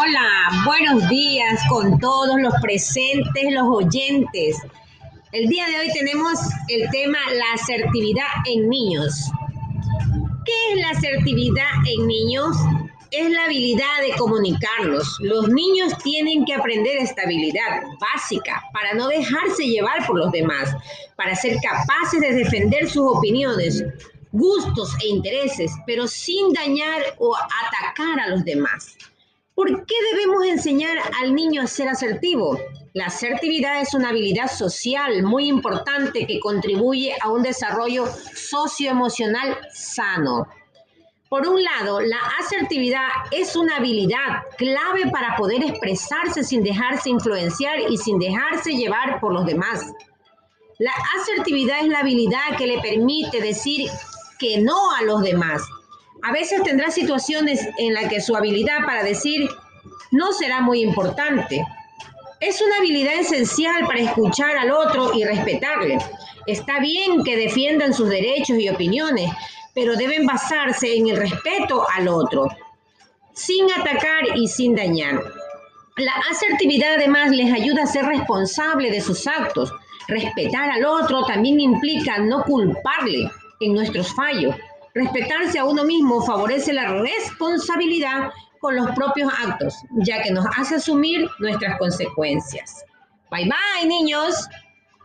hola, 0.00 0.64
buenos 0.64 1.08
días 1.10 1.60
con 1.68 1.98
todos 1.98 2.40
los 2.40 2.54
presentes, 2.62 3.52
los 3.52 3.64
oyentes. 3.68 4.56
El 5.32 5.46
día 5.48 5.66
de 5.66 5.78
hoy 5.78 5.92
tenemos 5.92 6.38
el 6.68 6.88
tema 6.90 7.18
la 7.34 7.62
asertividad 7.62 8.24
en 8.46 8.70
niños. 8.70 9.30
¿Qué 10.46 10.72
es 10.72 10.80
la 10.80 10.90
asertividad 10.90 11.70
en 11.86 12.06
niños? 12.06 12.56
Es 13.10 13.30
la 13.30 13.44
habilidad 13.44 14.00
de 14.00 14.16
comunicarnos. 14.16 15.18
Los 15.20 15.48
niños 15.48 15.92
tienen 16.02 16.46
que 16.46 16.54
aprender 16.54 16.96
esta 16.96 17.22
habilidad 17.24 17.82
básica 18.00 18.62
para 18.72 18.94
no 18.94 19.06
dejarse 19.08 19.66
llevar 19.66 20.06
por 20.06 20.16
los 20.16 20.32
demás, 20.32 20.74
para 21.16 21.34
ser 21.34 21.58
capaces 21.62 22.20
de 22.20 22.32
defender 22.32 22.88
sus 22.88 23.16
opiniones, 23.16 23.84
gustos 24.32 24.94
e 25.02 25.08
intereses, 25.08 25.70
pero 25.86 26.06
sin 26.06 26.54
dañar 26.54 27.02
o 27.18 27.36
atacar 27.36 28.18
a 28.18 28.28
los 28.28 28.44
demás. 28.46 28.96
¿Por 29.54 29.84
qué 29.84 29.94
debemos 30.12 30.44
enseñar 30.44 30.96
al 31.20 31.34
niño 31.34 31.62
a 31.62 31.66
ser 31.66 31.88
asertivo? 31.88 32.58
La 32.94 33.06
asertividad 33.06 33.80
es 33.80 33.94
una 33.94 34.08
habilidad 34.08 34.50
social 34.50 35.22
muy 35.22 35.48
importante 35.48 36.26
que 36.26 36.40
contribuye 36.40 37.14
a 37.20 37.30
un 37.30 37.42
desarrollo 37.42 38.06
socioemocional 38.34 39.58
sano. 39.72 40.46
Por 41.28 41.46
un 41.46 41.62
lado, 41.62 42.00
la 42.00 42.18
asertividad 42.40 43.06
es 43.30 43.54
una 43.54 43.76
habilidad 43.76 44.42
clave 44.56 45.10
para 45.12 45.36
poder 45.36 45.62
expresarse 45.62 46.42
sin 46.42 46.64
dejarse 46.64 47.10
influenciar 47.10 47.78
y 47.88 47.96
sin 47.98 48.18
dejarse 48.18 48.72
llevar 48.72 49.20
por 49.20 49.32
los 49.32 49.46
demás. 49.46 49.92
La 50.78 50.92
asertividad 51.20 51.82
es 51.82 51.88
la 51.88 52.00
habilidad 52.00 52.56
que 52.56 52.66
le 52.66 52.80
permite 52.80 53.40
decir 53.40 53.88
que 54.38 54.60
no 54.60 54.90
a 54.92 55.02
los 55.02 55.22
demás, 55.22 55.62
a 56.22 56.32
veces 56.32 56.62
tendrá 56.62 56.90
situaciones 56.90 57.68
en 57.78 57.94
las 57.94 58.08
que 58.08 58.20
su 58.20 58.36
habilidad 58.36 58.84
para 58.84 59.02
decir 59.02 59.48
no 60.10 60.32
será 60.32 60.60
muy 60.60 60.82
importante. 60.82 61.64
Es 62.40 62.60
una 62.60 62.76
habilidad 62.76 63.14
esencial 63.14 63.86
para 63.86 64.00
escuchar 64.00 64.56
al 64.56 64.70
otro 64.70 65.12
y 65.14 65.24
respetarle. 65.24 65.98
Está 66.46 66.80
bien 66.80 67.22
que 67.22 67.36
defiendan 67.36 67.94
sus 67.94 68.08
derechos 68.08 68.58
y 68.58 68.68
opiniones, 68.68 69.30
pero 69.74 69.96
deben 69.96 70.26
basarse 70.26 70.96
en 70.96 71.08
el 71.08 71.16
respeto 71.16 71.86
al 71.94 72.08
otro, 72.08 72.48
sin 73.34 73.70
atacar 73.70 74.36
y 74.36 74.48
sin 74.48 74.74
dañar. 74.74 75.22
La 75.96 76.12
asertividad 76.30 76.94
además 76.94 77.30
les 77.30 77.52
ayuda 77.52 77.82
a 77.82 77.86
ser 77.86 78.06
responsable 78.06 78.90
de 78.90 79.00
sus 79.00 79.26
actos. 79.26 79.72
Respetar 80.08 80.70
al 80.70 80.84
otro 80.84 81.24
también 81.24 81.60
implica 81.60 82.18
no 82.18 82.42
culparle 82.44 83.30
en 83.60 83.74
nuestros 83.74 84.14
fallos 84.14 84.56
Respetarse 84.94 85.58
a 85.58 85.64
uno 85.64 85.84
mismo 85.84 86.22
favorece 86.22 86.72
la 86.72 87.00
responsabilidad 87.00 88.30
con 88.60 88.76
los 88.76 88.90
propios 88.90 89.32
actos, 89.32 89.76
ya 89.96 90.22
que 90.22 90.30
nos 90.30 90.44
hace 90.56 90.76
asumir 90.76 91.28
nuestras 91.38 91.78
consecuencias. 91.78 92.84
Bye 93.30 93.44
bye, 93.44 93.88
niños. 93.88 94.48